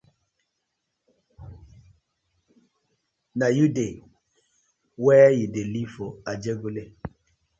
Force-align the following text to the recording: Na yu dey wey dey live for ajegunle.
Na 3.37 3.47
yu 3.57 3.65
dey 3.77 3.93
wey 5.03 5.35
dey 5.53 5.67
live 5.73 5.91
for 5.95 6.11
ajegunle. 6.31 6.83